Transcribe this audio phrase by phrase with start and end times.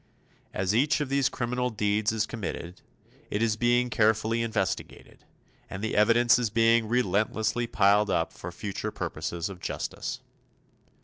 [0.51, 2.81] As each of these criminal deeds is committed,
[3.29, 5.25] it is being carefully investigated;
[5.69, 10.19] and the evidence is being relentlessly piled up for the future purposes of justice.